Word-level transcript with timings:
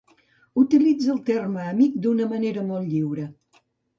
Utilitza 0.61 1.11
el 1.15 1.19
terme 1.27 1.61
'amic' 1.65 1.99
d'una 2.05 2.29
manera 2.33 2.65
molt 2.73 2.91
lliure. 2.95 3.29